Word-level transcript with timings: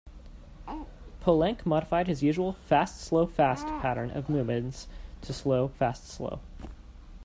Poulenc 1.21 1.63
modified 1.63 2.07
his 2.07 2.23
usual 2.23 2.53
fast-slow-fast 2.53 3.67
pattern 3.67 4.09
of 4.09 4.29
movements 4.29 4.87
to 5.21 5.31
slow-fast-slow. 5.31 6.39